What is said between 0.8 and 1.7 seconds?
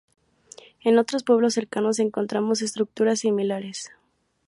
En otros pueblos